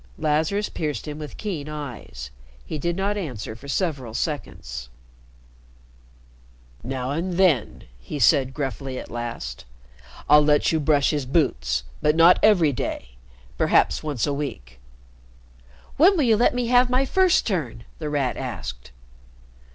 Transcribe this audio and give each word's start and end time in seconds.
Lazarus 0.17 0.67
pierced 0.67 1.07
him 1.07 1.19
with 1.19 1.37
keen 1.37 1.69
eyes. 1.69 2.31
He 2.65 2.79
did 2.79 2.95
not 2.95 3.17
answer 3.17 3.55
for 3.55 3.67
several 3.67 4.15
seconds. 4.15 4.89
"Now 6.81 7.11
and 7.11 7.33
then," 7.33 7.83
he 7.99 8.17
said 8.17 8.55
gruffly 8.55 8.97
at 8.97 9.11
last, 9.11 9.63
"I'll 10.27 10.43
let 10.43 10.71
you 10.71 10.79
brush 10.79 11.11
his 11.11 11.27
boots. 11.27 11.83
But 12.01 12.15
not 12.15 12.39
every 12.41 12.73
day 12.73 13.09
perhaps 13.59 14.01
once 14.01 14.25
a 14.25 14.33
week." 14.33 14.79
"When 15.97 16.17
will 16.17 16.23
you 16.23 16.35
let 16.35 16.55
me 16.55 16.65
have 16.65 16.89
my 16.89 17.05
first 17.05 17.45
turn?" 17.45 17.83
The 17.99 18.09
Rat 18.09 18.37
asked. 18.37 18.89